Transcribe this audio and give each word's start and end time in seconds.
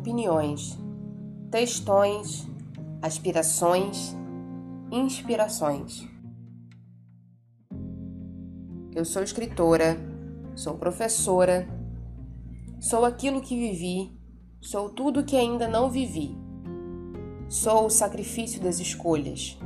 opiniões, 0.00 0.78
textões, 1.50 2.48
aspirações, 3.02 4.16
inspirações. 4.90 6.08
Eu 8.94 9.04
sou 9.04 9.22
escritora, 9.22 9.98
sou 10.56 10.78
professora, 10.78 11.68
sou 12.80 13.04
aquilo 13.04 13.42
que 13.42 13.54
vivi, 13.54 14.18
sou 14.58 14.88
tudo 14.88 15.22
que 15.22 15.36
ainda 15.36 15.68
não 15.68 15.90
vivi. 15.90 16.34
Sou 17.46 17.86
o 17.86 17.90
sacrifício 17.90 18.58
das 18.62 18.80
escolhas. 18.80 19.58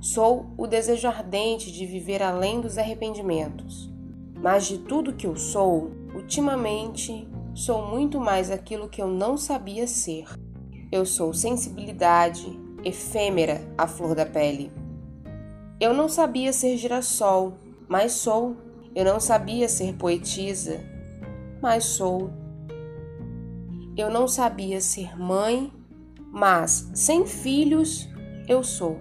Sou 0.00 0.46
o 0.56 0.66
desejo 0.66 1.06
ardente 1.06 1.70
de 1.70 1.86
viver 1.86 2.20
além 2.20 2.60
dos 2.60 2.78
arrependimentos. 2.78 3.88
Mas 4.42 4.66
de 4.66 4.78
tudo 4.78 5.14
que 5.14 5.26
eu 5.26 5.36
sou, 5.36 5.92
ultimamente 6.14 7.28
sou 7.58 7.84
muito 7.84 8.20
mais 8.20 8.52
aquilo 8.52 8.88
que 8.88 9.02
eu 9.02 9.08
não 9.08 9.36
sabia 9.36 9.84
ser. 9.88 10.26
Eu 10.92 11.04
sou 11.04 11.34
sensibilidade, 11.34 12.56
efêmera 12.84 13.60
à 13.76 13.84
flor 13.84 14.14
da 14.14 14.24
pele. 14.24 14.70
Eu 15.80 15.92
não 15.92 16.08
sabia 16.08 16.52
ser 16.52 16.76
girassol, 16.76 17.54
mas 17.88 18.12
sou. 18.12 18.56
Eu 18.94 19.04
não 19.04 19.18
sabia 19.18 19.68
ser 19.68 19.94
poetisa, 19.94 20.80
mas 21.60 21.84
sou. 21.84 22.30
Eu 23.96 24.08
não 24.08 24.28
sabia 24.28 24.80
ser 24.80 25.18
mãe, 25.20 25.72
mas 26.30 26.88
sem 26.94 27.26
filhos 27.26 28.08
eu 28.46 28.62
sou. 28.62 29.00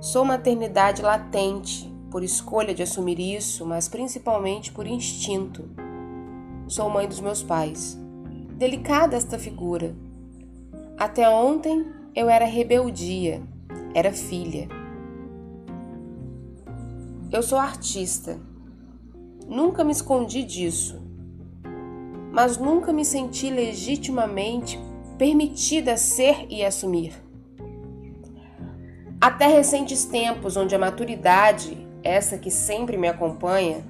Sou 0.00 0.24
maternidade 0.24 1.02
latente, 1.02 1.92
por 2.08 2.22
escolha 2.22 2.72
de 2.72 2.84
assumir 2.84 3.18
isso, 3.18 3.66
mas 3.66 3.88
principalmente 3.88 4.70
por 4.70 4.86
instinto. 4.86 5.68
Sou 6.68 6.90
mãe 6.90 7.06
dos 7.06 7.20
meus 7.20 7.44
pais. 7.44 7.96
Delicada 8.56 9.16
esta 9.16 9.38
figura. 9.38 9.94
Até 10.98 11.28
ontem 11.28 11.86
eu 12.12 12.28
era 12.28 12.44
rebeldia, 12.44 13.40
era 13.94 14.12
filha. 14.12 14.68
Eu 17.30 17.40
sou 17.42 17.56
artista. 17.56 18.40
Nunca 19.46 19.84
me 19.84 19.92
escondi 19.92 20.42
disso, 20.42 21.00
mas 22.32 22.58
nunca 22.58 22.92
me 22.92 23.04
senti 23.04 23.48
legitimamente 23.48 24.76
permitida 25.16 25.96
ser 25.96 26.46
e 26.50 26.64
assumir. 26.64 27.14
Até 29.20 29.46
recentes 29.46 30.04
tempos, 30.04 30.56
onde 30.56 30.74
a 30.74 30.78
maturidade, 30.80 31.86
essa 32.02 32.36
que 32.36 32.50
sempre 32.50 32.96
me 32.96 33.06
acompanha, 33.06 33.84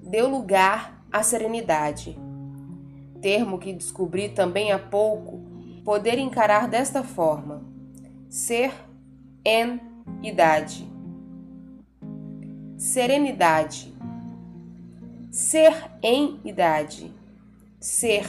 deu 0.00 0.28
lugar 0.28 0.99
à 1.12 1.22
serenidade. 1.22 2.18
Termo 3.20 3.58
que 3.58 3.72
descobri 3.72 4.28
também 4.28 4.72
há 4.72 4.78
pouco 4.78 5.40
poder 5.84 6.18
encarar 6.18 6.68
desta 6.68 7.02
forma: 7.02 7.62
ser 8.28 8.72
em 9.44 9.80
idade. 10.22 10.88
Serenidade. 12.76 13.92
Ser 15.30 15.74
em 16.02 16.40
idade. 16.44 17.12
Ser 17.78 18.24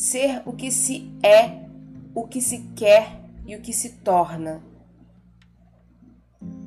ser 0.00 0.40
o 0.46 0.54
que 0.54 0.70
se 0.70 1.14
é, 1.22 1.66
o 2.14 2.26
que 2.26 2.40
se 2.40 2.60
quer 2.74 3.20
e 3.44 3.54
o 3.54 3.60
que 3.60 3.70
se 3.70 3.90
torna. 3.98 4.62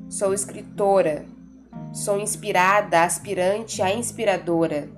Sou 0.08 0.32
escritora, 0.32 1.26
sou 1.94 2.20
inspirada, 2.20 3.02
aspirante 3.02 3.80
a 3.80 3.94
inspiradora. 3.94 4.90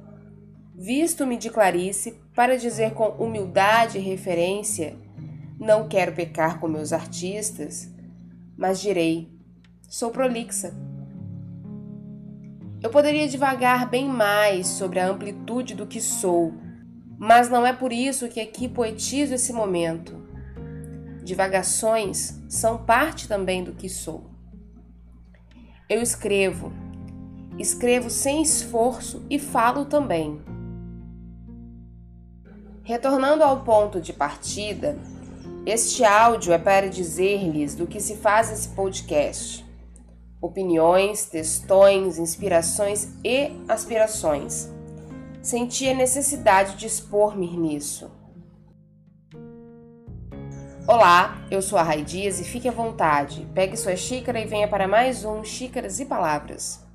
Visto-me 0.74 1.36
de 1.36 1.50
Clarice 1.50 2.18
para 2.34 2.58
dizer 2.58 2.94
com 2.94 3.08
humildade 3.22 3.98
e 3.98 4.00
referência: 4.00 4.96
não 5.60 5.86
quero 5.86 6.12
pecar 6.12 6.58
com 6.58 6.66
meus 6.66 6.92
artistas, 6.92 7.88
mas 8.56 8.80
direi: 8.80 9.30
sou 9.88 10.10
prolixa. 10.10 10.74
Eu 12.82 12.90
poderia 12.90 13.28
divagar 13.28 13.88
bem 13.88 14.08
mais 14.08 14.66
sobre 14.66 14.98
a 14.98 15.06
amplitude 15.06 15.74
do 15.74 15.86
que 15.86 16.00
sou 16.00 16.66
mas 17.18 17.48
não 17.48 17.66
é 17.66 17.72
por 17.72 17.92
isso 17.92 18.28
que 18.28 18.40
aqui 18.40 18.68
poetizo 18.68 19.34
esse 19.34 19.52
momento. 19.52 20.22
Divagações 21.22 22.40
são 22.48 22.84
parte 22.84 23.26
também 23.26 23.64
do 23.64 23.72
que 23.72 23.88
sou. 23.88 24.30
Eu 25.88 26.02
escrevo, 26.02 26.72
escrevo 27.58 28.10
sem 28.10 28.42
esforço 28.42 29.24
e 29.30 29.38
falo 29.38 29.84
também. 29.84 30.40
Retornando 32.82 33.42
ao 33.42 33.64
ponto 33.64 34.00
de 34.00 34.12
partida, 34.12 34.96
este 35.64 36.04
áudio 36.04 36.52
é 36.52 36.58
para 36.58 36.88
dizer-lhes 36.88 37.74
do 37.74 37.86
que 37.86 38.00
se 38.00 38.16
faz 38.16 38.52
esse 38.52 38.68
podcast. 38.68 39.66
Opiniões, 40.40 41.24
textões, 41.24 42.18
inspirações 42.18 43.08
e 43.24 43.50
aspirações 43.68 44.70
senti 45.42 45.88
a 45.88 45.94
necessidade 45.94 46.76
de 46.76 46.86
expor-me 46.86 47.56
nisso. 47.56 48.10
Olá, 50.86 51.44
eu 51.50 51.60
sou 51.60 51.76
a 51.76 51.82
Rai 51.82 52.02
Dias 52.02 52.38
e 52.38 52.44
fique 52.44 52.68
à 52.68 52.72
vontade. 52.72 53.44
Pegue 53.52 53.76
sua 53.76 53.96
xícara 53.96 54.38
e 54.38 54.46
venha 54.46 54.68
para 54.68 54.86
mais 54.86 55.24
um 55.24 55.42
Xícaras 55.42 55.98
e 55.98 56.04
Palavras. 56.04 56.85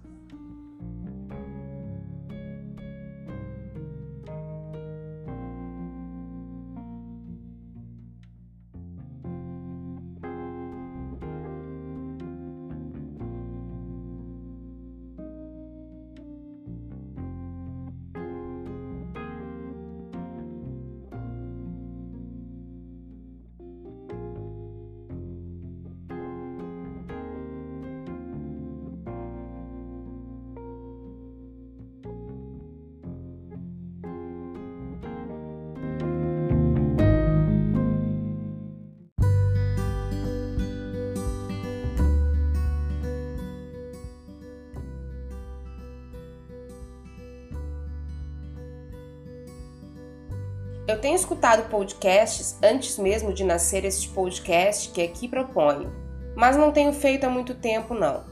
Tenho 51.02 51.16
escutado 51.16 51.68
podcasts 51.68 52.58
antes 52.64 52.98
mesmo 53.00 53.34
de 53.34 53.44
nascer 53.44 53.84
este 53.84 54.08
podcast 54.10 54.90
que 54.92 55.02
aqui 55.02 55.28
proponho, 55.28 55.92
mas 56.36 56.56
não 56.56 56.72
tenho 56.72 56.94
feito 56.94 57.26
há 57.26 57.30
muito 57.30 57.56
tempo 57.56 57.96
não. 57.96 58.24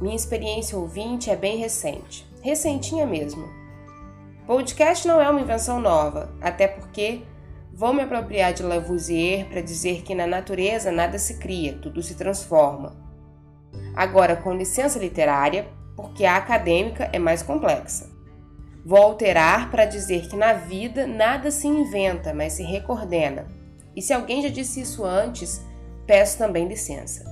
Minha 0.00 0.16
experiência 0.16 0.76
ouvinte 0.76 1.30
é 1.30 1.36
bem 1.36 1.56
recente, 1.56 2.26
recentinha 2.42 3.06
mesmo. 3.06 3.48
Podcast 4.44 5.06
não 5.06 5.20
é 5.20 5.30
uma 5.30 5.40
invenção 5.40 5.80
nova, 5.80 6.34
até 6.40 6.66
porque 6.66 7.22
vou 7.72 7.94
me 7.94 8.02
apropriar 8.02 8.52
de 8.52 8.64
Lavoisier 8.64 9.46
para 9.46 9.60
dizer 9.60 10.02
que 10.02 10.14
na 10.14 10.26
natureza 10.26 10.90
nada 10.90 11.18
se 11.18 11.38
cria, 11.38 11.78
tudo 11.78 12.02
se 12.02 12.16
transforma. 12.16 12.96
Agora, 13.94 14.34
com 14.34 14.52
licença 14.52 14.98
literária, 14.98 15.68
porque 15.94 16.24
a 16.24 16.36
acadêmica 16.36 17.08
é 17.12 17.18
mais 17.18 17.42
complexa. 17.42 18.15
Vou 18.86 18.98
alterar 19.00 19.68
para 19.68 19.84
dizer 19.84 20.28
que 20.28 20.36
na 20.36 20.52
vida 20.52 21.08
nada 21.08 21.50
se 21.50 21.66
inventa, 21.66 22.32
mas 22.32 22.52
se 22.52 22.62
recordena. 22.62 23.48
E 23.96 24.00
se 24.00 24.12
alguém 24.12 24.40
já 24.40 24.48
disse 24.48 24.80
isso 24.80 25.04
antes, 25.04 25.60
peço 26.06 26.38
também 26.38 26.68
licença. 26.68 27.24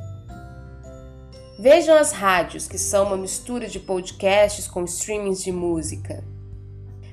Vejam 1.56 1.96
as 1.96 2.10
rádios, 2.10 2.66
que 2.66 2.76
são 2.76 3.06
uma 3.06 3.16
mistura 3.16 3.68
de 3.68 3.78
podcasts 3.78 4.66
com 4.66 4.82
streamings 4.82 5.44
de 5.44 5.52
música. 5.52 6.24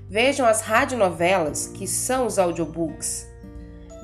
Vejam 0.10 0.48
as 0.48 0.62
radionovelas, 0.62 1.68
que 1.68 1.86
são 1.86 2.26
os 2.26 2.40
audiobooks. 2.40 3.28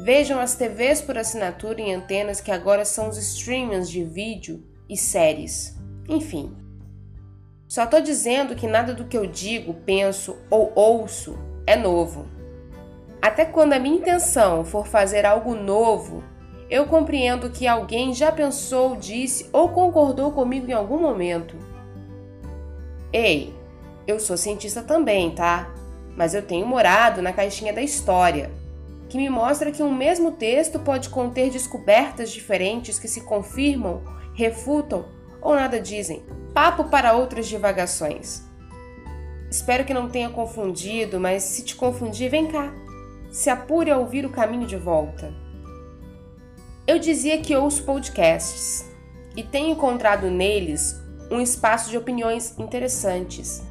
Vejam 0.03 0.39
as 0.39 0.53
TVs 0.53 1.01
por 1.01 1.17
assinatura 1.17 1.81
em 1.81 1.95
antenas, 1.95 2.39
que 2.39 2.51
agora 2.51 2.85
são 2.85 3.09
os 3.09 3.17
streamings 3.17 3.89
de 3.89 4.03
vídeo 4.03 4.63
e 4.87 4.95
séries. 4.95 5.75
Enfim, 6.07 6.55
só 7.77 7.83
estou 7.83 8.01
dizendo 8.01 8.55
que 8.55 8.65
nada 8.65 8.91
do 8.91 9.05
que 9.05 9.15
eu 9.15 9.27
digo, 9.27 9.71
penso 9.71 10.35
ou 10.49 10.71
ouço 10.73 11.37
é 11.63 11.75
novo. 11.75 12.25
Até 13.21 13.45
quando 13.45 13.73
a 13.73 13.79
minha 13.79 13.99
intenção 13.99 14.65
for 14.65 14.87
fazer 14.87 15.27
algo 15.27 15.53
novo, 15.53 16.23
eu 16.71 16.87
compreendo 16.87 17.51
que 17.51 17.67
alguém 17.67 18.15
já 18.15 18.31
pensou, 18.31 18.95
disse 18.95 19.47
ou 19.53 19.69
concordou 19.69 20.31
comigo 20.31 20.67
em 20.67 20.73
algum 20.73 20.99
momento. 20.99 21.55
Ei, 23.13 23.53
eu 24.07 24.19
sou 24.19 24.37
cientista 24.37 24.81
também, 24.81 25.29
tá? 25.29 25.71
Mas 26.15 26.33
eu 26.33 26.41
tenho 26.41 26.65
morado 26.65 27.21
na 27.21 27.31
caixinha 27.31 27.71
da 27.71 27.81
história. 27.83 28.49
que 29.07 29.19
me 29.19 29.29
mostra 29.29 29.71
que 29.71 29.83
um 29.83 29.93
mesmo 29.93 30.31
texto 30.31 30.79
pode 30.79 31.09
conter 31.09 31.51
descobertas 31.51 32.31
diferentes 32.31 32.97
que 32.97 33.07
se 33.07 33.21
confirmam, 33.21 34.01
refutam 34.33 35.15
ou 35.41 35.55
nada 35.55 35.79
dizem. 35.79 36.23
Papo 36.53 36.85
para 36.85 37.13
outras 37.13 37.47
divagações. 37.47 38.43
Espero 39.49 39.85
que 39.85 39.93
não 39.93 40.09
tenha 40.09 40.29
confundido, 40.29 41.19
mas 41.19 41.43
se 41.43 41.63
te 41.63 41.75
confundir, 41.75 42.29
vem 42.29 42.47
cá. 42.47 42.73
Se 43.31 43.49
apure 43.49 43.91
a 43.91 43.97
ouvir 43.97 44.25
o 44.25 44.29
caminho 44.29 44.67
de 44.67 44.75
volta. 44.75 45.33
Eu 46.85 46.99
dizia 46.99 47.39
que 47.39 47.55
ouço 47.55 47.83
podcasts 47.83 48.85
e 49.35 49.43
tenho 49.43 49.71
encontrado 49.71 50.29
neles 50.29 50.99
um 51.29 51.39
espaço 51.39 51.89
de 51.89 51.97
opiniões 51.97 52.57
interessantes. 52.57 53.61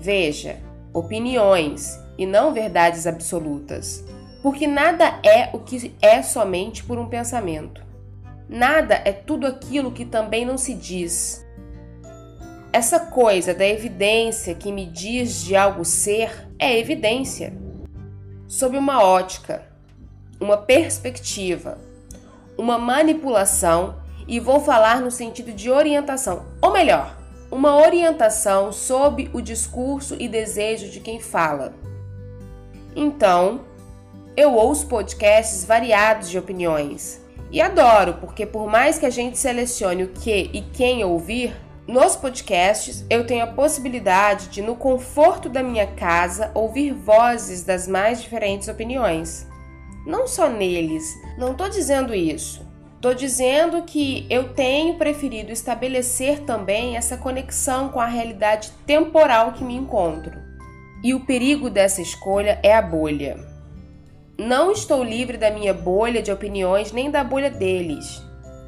Veja, 0.00 0.60
opiniões 0.92 1.98
e 2.16 2.24
não 2.24 2.52
verdades 2.52 3.06
absolutas, 3.06 4.04
porque 4.42 4.66
nada 4.66 5.20
é 5.22 5.50
o 5.52 5.58
que 5.58 5.94
é 6.00 6.22
somente 6.22 6.82
por 6.84 6.98
um 6.98 7.08
pensamento. 7.08 7.85
Nada 8.48 9.00
é 9.04 9.12
tudo 9.12 9.46
aquilo 9.46 9.90
que 9.90 10.04
também 10.04 10.44
não 10.44 10.56
se 10.56 10.72
diz. 10.72 11.44
Essa 12.72 13.00
coisa 13.00 13.52
da 13.52 13.66
evidência 13.66 14.54
que 14.54 14.70
me 14.70 14.86
diz 14.86 15.42
de 15.42 15.56
algo 15.56 15.84
ser 15.84 16.46
é 16.58 16.78
evidência. 16.78 17.52
Sob 18.46 18.76
uma 18.78 19.02
ótica, 19.02 19.66
uma 20.40 20.56
perspectiva, 20.56 21.78
uma 22.56 22.78
manipulação 22.78 23.96
e 24.28 24.38
vou 24.38 24.60
falar 24.60 25.00
no 25.00 25.10
sentido 25.10 25.52
de 25.52 25.68
orientação, 25.68 26.46
ou 26.62 26.72
melhor, 26.72 27.16
uma 27.50 27.76
orientação 27.76 28.70
sob 28.70 29.28
o 29.32 29.40
discurso 29.40 30.16
e 30.20 30.28
desejo 30.28 30.88
de 30.88 31.00
quem 31.00 31.18
fala. 31.18 31.74
Então, 32.94 33.62
eu 34.36 34.54
ouço 34.54 34.86
podcasts 34.86 35.64
variados 35.64 36.30
de 36.30 36.38
opiniões 36.38 37.25
e 37.50 37.60
adoro, 37.60 38.14
porque 38.14 38.44
por 38.44 38.68
mais 38.68 38.98
que 38.98 39.06
a 39.06 39.10
gente 39.10 39.38
selecione 39.38 40.04
o 40.04 40.08
que 40.08 40.50
e 40.52 40.62
quem 40.62 41.04
ouvir, 41.04 41.54
nos 41.86 42.16
podcasts, 42.16 43.04
eu 43.08 43.24
tenho 43.24 43.44
a 43.44 43.48
possibilidade 43.48 44.48
de, 44.48 44.60
no 44.60 44.74
conforto 44.74 45.48
da 45.48 45.62
minha 45.62 45.86
casa, 45.86 46.50
ouvir 46.52 46.92
vozes 46.92 47.62
das 47.62 47.86
mais 47.86 48.20
diferentes 48.20 48.66
opiniões. 48.66 49.46
Não 50.04 50.26
só 50.26 50.48
neles, 50.48 51.14
não 51.38 51.52
estou 51.52 51.68
dizendo 51.68 52.12
isso. 52.12 52.66
Estou 52.96 53.14
dizendo 53.14 53.82
que 53.82 54.26
eu 54.28 54.52
tenho 54.52 54.98
preferido 54.98 55.52
estabelecer 55.52 56.40
também 56.40 56.96
essa 56.96 57.16
conexão 57.16 57.88
com 57.88 58.00
a 58.00 58.06
realidade 58.06 58.72
temporal 58.84 59.52
que 59.52 59.62
me 59.62 59.76
encontro. 59.76 60.40
E 61.04 61.14
o 61.14 61.20
perigo 61.20 61.70
dessa 61.70 62.02
escolha 62.02 62.58
é 62.64 62.74
a 62.74 62.82
bolha. 62.82 63.55
Não 64.38 64.70
estou 64.70 65.02
livre 65.02 65.36
da 65.36 65.50
minha 65.50 65.72
bolha 65.72 66.22
de 66.22 66.30
opiniões 66.30 66.92
nem 66.92 67.10
da 67.10 67.24
bolha 67.24 67.50
deles. 67.50 68.22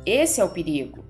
Esse 0.04 0.40
é 0.40 0.44
o 0.44 0.48
perigo 0.48 1.08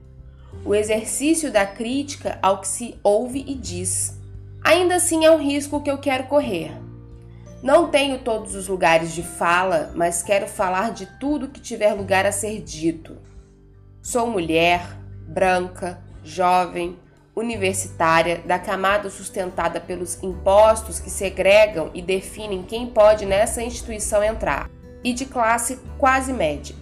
o 0.65 0.75
exercício 0.75 1.51
da 1.51 1.65
crítica 1.65 2.39
ao 2.43 2.61
que 2.61 2.69
se 2.69 2.99
ouve 3.03 3.45
e 3.47 3.55
diz. 3.55 4.19
Ainda 4.63 4.97
assim 4.97 5.25
é 5.25 5.31
um 5.31 5.41
risco 5.41 5.83
que 5.83 5.91
eu 5.91 5.99
quero 5.99 6.25
correr. 6.25 6.73
Não 7.63 7.89
tenho 7.89 8.19
todos 8.19 8.55
os 8.55 8.69
lugares 8.69 9.15
de 9.15 9.23
fala, 9.23 9.93
mas 9.95 10.23
quero 10.23 10.47
falar 10.47 10.93
de 10.93 11.07
tudo 11.19 11.49
que 11.49 11.61
tiver 11.61 11.93
lugar 11.95 12.27
a 12.27 12.33
ser 12.33 12.61
dito. 12.63 13.17
Sou 14.03 14.27
mulher, 14.27 14.83
branca, 15.27 16.01
jovem, 16.23 16.99
universitária, 17.39 18.43
da 18.45 18.59
camada 18.59 19.09
sustentada 19.09 19.81
pelos 19.81 20.23
impostos 20.23 20.99
que 20.99 21.11
segregam 21.11 21.91
e 21.95 22.03
definem 22.03 22.63
quem 22.63 22.87
pode 22.87 23.25
nessa 23.25 23.63
instituição 23.63 24.23
entrar, 24.23 24.71
e 25.03 25.13
de 25.13 25.25
classe 25.25 25.79
quase 25.97 26.33
média. 26.33 26.75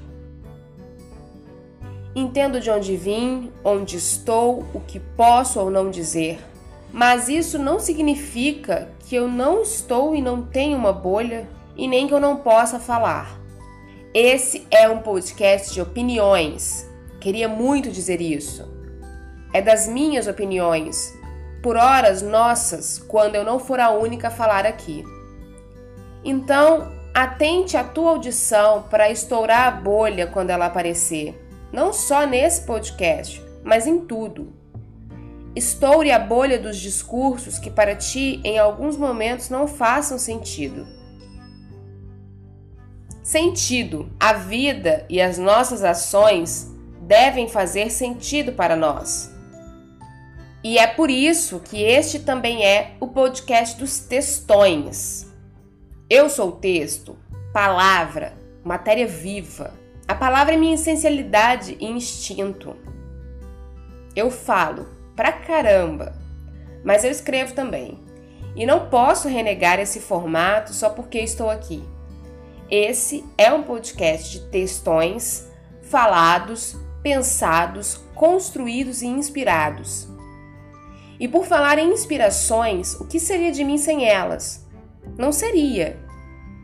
Entendo 2.15 2.61
de 2.61 2.71
onde 2.71 2.97
vim, 2.97 3.53
onde 3.63 3.97
estou, 3.97 4.65
o 4.73 4.81
que 4.81 4.99
posso 4.99 5.61
ou 5.61 5.71
não 5.71 5.91
dizer. 5.91 6.39
Mas 6.91 7.29
isso 7.29 7.59
não 7.59 7.79
significa 7.79 8.89
que 9.01 9.15
eu 9.15 9.29
não 9.29 9.61
estou 9.61 10.17
e 10.17 10.23
não 10.23 10.41
tenho 10.41 10.79
uma 10.79 10.93
bolha 10.93 11.47
e 11.77 11.87
nem 11.87 12.09
que 12.09 12.15
eu 12.15 12.21
não 12.21 12.39
possa 12.39 12.81
falar. 12.81 13.39
Esse 14.15 14.67
é 14.71 14.89
um 14.89 15.01
podcast 15.01 15.75
de 15.75 15.83
opiniões. 15.83 16.89
Queria 17.21 17.49
muito 17.49 17.91
dizer 17.91 18.23
isso. 18.23 18.76
É 19.53 19.63
das 19.63 19.87
minhas 19.87 20.27
opiniões, 20.27 21.15
por 21.63 21.77
horas 21.77 22.23
nossas, 22.23 22.99
quando 22.99 23.35
eu 23.35 23.45
não 23.45 23.59
for 23.59 23.81
a 23.81 23.91
única 23.91 24.29
a 24.29 24.31
falar 24.31 24.67
aqui. 24.67 25.05
Então, 26.25 26.93
atente 27.15 27.77
à 27.77 27.85
tua 27.85 28.11
audição 28.11 28.83
para 28.91 29.11
estourar 29.11 29.69
a 29.69 29.71
bolha 29.71 30.27
quando 30.27 30.51
ela 30.51 30.67
aparecer 30.67 31.43
não 31.73 31.93
só 31.93 32.27
nesse 32.27 32.63
podcast, 32.63 33.43
mas 33.63 33.87
em 33.87 34.01
tudo. 34.01 34.53
Estoure 35.55 36.11
a 36.11 36.19
bolha 36.19 36.59
dos 36.59 36.79
discursos 36.79 37.59
que 37.59 37.71
para 37.71 37.95
ti 37.95 38.41
em 38.45 38.59
alguns 38.59 38.97
momentos 38.97 39.49
não 39.49 39.67
façam 39.67 40.19
sentido. 40.19 40.87
Sentido. 43.23 44.11
A 44.21 44.33
vida 44.33 45.05
e 45.09 45.21
as 45.21 45.37
nossas 45.37 45.83
ações 45.83 46.71
devem 47.03 47.49
fazer 47.49 47.91
sentido 47.91 48.53
para 48.53 48.77
nós. 48.77 49.31
E 50.67 50.79
é 50.79 50.87
por 50.89 51.13
isso 51.13 51.61
que 51.61 51.81
este 51.81 52.19
também 52.19 52.67
é 52.67 52.97
o 52.99 53.07
podcast 53.07 53.79
dos 53.79 54.01
textões. 54.01 55.25
Eu 56.11 56.29
sou 56.29 56.51
texto, 56.51 57.17
palavra, 57.53 58.33
matéria 58.65 59.07
viva 59.07 59.73
a 60.09 60.15
palavra 60.15 60.55
é 60.55 60.57
minha 60.57 60.75
essencialidade 60.75 61.77
e 61.81 61.87
instinto. 61.87 62.77
Eu 64.15 64.29
falo 64.29 64.89
pra 65.15 65.31
caramba, 65.31 66.15
mas 66.85 67.05
eu 67.05 67.13
escrevo 67.13 67.55
também. 67.55 67.99
E 68.57 68.67
não 68.67 68.89
posso 68.89 69.29
renegar 69.29 69.79
esse 69.79 70.01
formato 70.01 70.73
só 70.73 70.91
porque 70.91 71.19
estou 71.19 71.49
aqui. 71.49 71.83
Esse 72.69 73.25
é 73.39 73.53
um 73.53 73.63
podcast 73.63 74.39
de 74.39 74.47
textões 74.49 75.49
falados, 75.83 76.77
pensados, 77.03 78.01
construídos 78.15 79.03
e 79.03 79.07
inspirados. 79.07 80.16
E 81.19 81.27
por 81.27 81.47
falar 81.47 81.79
em 81.79 81.93
inspirações, 81.93 82.95
o 83.01 83.07
que 83.07 83.19
seria 83.19 83.51
de 83.51 83.65
mim 83.65 83.79
sem 83.79 84.09
elas? 84.09 84.67
Não 85.17 85.33
seria. 85.33 85.99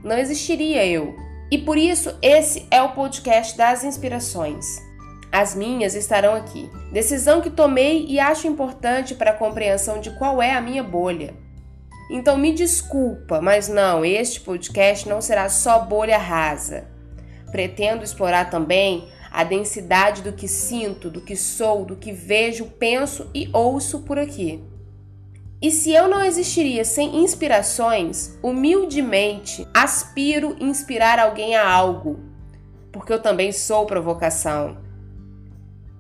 Não 0.05 0.19
existiria 0.19 0.85
eu. 0.87 1.15
E 1.51 1.59
por 1.59 1.77
isso 1.77 2.17
esse 2.21 2.67
é 2.71 2.83
o 2.83 2.93
podcast 2.93 3.57
das 3.57 3.85
inspirações. 3.85 4.67
As 5.31 5.55
minhas 5.55 5.95
estarão 5.95 6.35
aqui. 6.35 6.71
Decisão 6.93 7.41
que 7.41 7.51
tomei 7.51 8.07
e 8.07 8.21
acho 8.21 8.47
importante 8.47 9.15
para 9.15 9.31
a 9.31 9.37
compreensão 9.37 10.01
de 10.01 10.11
qual 10.19 10.43
é 10.43 10.53
a 10.53 10.61
minha 10.61 10.83
bolha. 10.83 11.35
Então 12.11 12.37
me 12.37 12.53
desculpa, 12.53 13.41
mas 13.41 13.69
não, 13.69 14.05
este 14.05 14.41
podcast 14.41 15.09
não 15.09 15.23
será 15.23 15.49
só 15.49 15.79
bolha 15.79 16.19
rasa. 16.19 16.85
Pretendo 17.51 18.05
explorar 18.05 18.51
também 18.51 19.09
a 19.33 19.45
densidade 19.45 20.23
do 20.23 20.33
que 20.33 20.47
sinto, 20.47 21.09
do 21.09 21.21
que 21.21 21.35
sou, 21.35 21.85
do 21.85 21.97
que 21.97 22.13
vejo, 22.13 22.67
penso 22.67 23.31
e 23.35 23.49
ouço 23.53 24.01
por 24.03 24.19
aqui. 24.19 24.63
E 25.61 25.71
se 25.71 25.93
eu 25.93 26.09
não 26.09 26.25
existiria 26.25 26.85
sem 26.85 27.23
inspirações, 27.23 28.37
humildemente 28.43 29.67
aspiro 29.73 30.57
inspirar 30.61 31.19
alguém 31.19 31.55
a 31.55 31.67
algo, 31.67 32.21
porque 32.93 33.13
eu 33.13 33.23
também 33.23 33.53
sou 33.53 33.87
provocação. 33.87 34.77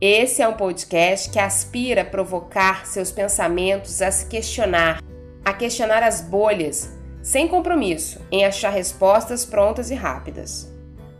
Esse 0.01 0.43
é 0.43 0.49
um 0.49 0.55
podcast 0.55 1.31
que 1.31 1.39
aspira 1.39 2.03
a 2.03 2.05
provocar 2.05 2.87
seus 2.87 3.12
pensamentos 3.12 4.03
a 4.03 4.11
se 4.11 4.27
questionar, 4.27 5.01
a 5.45 5.53
questionar 5.53 6.03
as 6.03 6.21
bolhas, 6.21 6.93
sem 7.23 7.47
compromisso 7.47 8.21
em 8.33 8.45
achar 8.45 8.71
respostas 8.71 9.45
prontas 9.45 9.93
e 9.93 9.95
rápidas. 9.95 10.72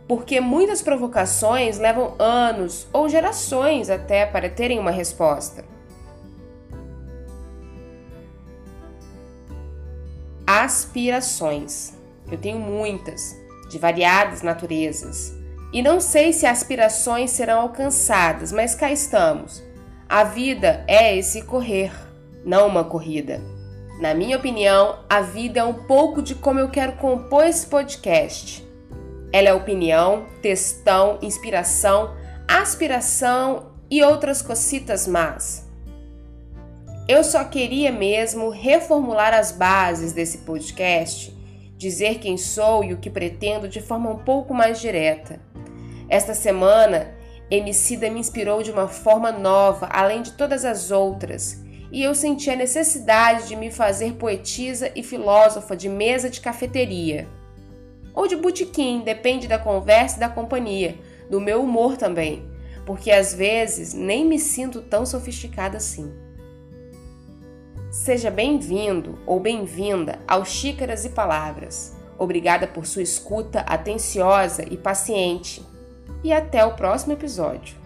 Porque 0.07 0.39
muitas 0.39 0.81
provocações 0.81 1.77
levam 1.77 2.15
anos 2.19 2.87
ou 2.91 3.07
gerações 3.07 3.89
até 3.89 4.25
para 4.25 4.49
terem 4.49 4.79
uma 4.79 4.91
resposta. 4.91 5.63
aspirações. 10.45 11.93
Eu 12.31 12.37
tenho 12.37 12.59
muitas, 12.59 13.35
de 13.69 13.79
variadas 13.79 14.41
naturezas. 14.41 15.33
E 15.71 15.81
não 15.81 15.99
sei 15.99 16.31
se 16.31 16.45
aspirações 16.45 17.31
serão 17.31 17.61
alcançadas, 17.61 18.51
mas 18.51 18.75
cá 18.75 18.91
estamos. 18.91 19.63
A 20.07 20.23
vida 20.23 20.83
é 20.87 21.17
esse 21.17 21.41
correr, 21.41 21.91
não 22.45 22.67
uma 22.67 22.83
corrida. 22.83 23.41
Na 23.99 24.13
minha 24.13 24.37
opinião, 24.37 24.99
a 25.09 25.21
vida 25.21 25.61
é 25.61 25.63
um 25.63 25.73
pouco 25.73 26.21
de 26.21 26.35
como 26.35 26.59
eu 26.59 26.69
quero 26.69 26.93
compor 26.93 27.45
esse 27.45 27.65
podcast. 27.65 28.62
Ela 29.33 29.49
é 29.49 29.53
opinião, 29.53 30.27
textão, 30.43 31.17
inspiração, 31.21 32.15
aspiração 32.47 33.73
e 33.89 34.03
outras 34.03 34.43
cocitas 34.43 35.07
más. 35.07 35.67
Eu 37.07 37.23
só 37.23 37.43
queria 37.43 37.91
mesmo 37.91 38.49
reformular 38.49 39.33
as 39.33 39.51
bases 39.51 40.13
desse 40.13 40.37
podcast 40.39 41.35
dizer 41.75 42.19
quem 42.19 42.37
sou 42.37 42.83
e 42.83 42.93
o 42.93 42.97
que 42.97 43.09
pretendo 43.09 43.67
de 43.67 43.81
forma 43.81 44.09
um 44.09 44.19
pouco 44.19 44.53
mais 44.53 44.79
direta. 44.79 45.41
Esta 46.07 46.33
semana, 46.33 47.13
Emicida 47.51 48.09
me 48.09 48.19
inspirou 48.19 48.63
de 48.63 48.71
uma 48.71 48.87
forma 48.87 49.31
nova, 49.31 49.87
além 49.91 50.21
de 50.21 50.33
todas 50.33 50.63
as 50.63 50.91
outras, 50.91 51.61
e 51.91 52.01
eu 52.01 52.15
senti 52.15 52.49
a 52.49 52.55
necessidade 52.55 53.47
de 53.47 53.55
me 53.55 53.69
fazer 53.69 54.13
poetisa 54.13 54.91
e 54.95 55.03
filósofa 55.03 55.75
de 55.75 55.89
mesa 55.89 56.29
de 56.29 56.39
cafeteria. 56.39 57.27
Ou 58.13 58.27
de 58.27 58.35
botequim, 58.35 59.01
depende 59.01 59.47
da 59.47 59.57
conversa 59.57 60.17
e 60.17 60.19
da 60.19 60.29
companhia, 60.29 60.97
do 61.29 61.41
meu 61.41 61.63
humor 61.63 61.97
também, 61.97 62.45
porque 62.85 63.11
às 63.11 63.33
vezes 63.33 63.93
nem 63.93 64.25
me 64.25 64.37
sinto 64.37 64.81
tão 64.81 65.05
sofisticada 65.05 65.77
assim. 65.77 66.13
Seja 67.91 68.31
bem-vindo 68.31 69.19
ou 69.25 69.39
bem-vinda 69.39 70.19
ao 70.27 70.43
Xícaras 70.43 71.05
e 71.05 71.09
Palavras. 71.09 71.95
Obrigada 72.17 72.67
por 72.67 72.85
sua 72.85 73.01
escuta 73.01 73.59
atenciosa 73.61 74.63
e 74.69 74.77
paciente. 74.77 75.63
E 76.23 76.31
até 76.31 76.65
o 76.65 76.75
próximo 76.75 77.13
episódio. 77.13 77.82